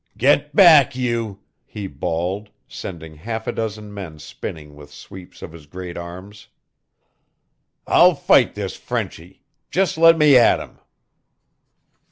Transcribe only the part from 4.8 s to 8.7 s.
sweeps of his great arms. "I'll fight